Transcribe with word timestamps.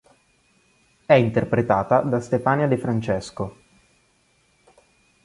È 1.05 1.13
interpretata 1.13 1.99
da 2.01 2.19
Stefania 2.21 2.65
De 2.65 2.75
Francesco. 2.79 3.55